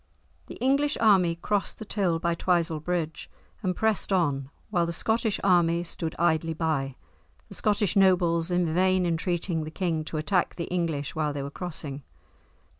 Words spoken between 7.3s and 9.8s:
the Scottish nobles in vain entreating the